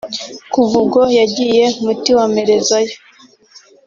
[0.53, 2.95] Kuva ubwo yagiye muti wa mperezayo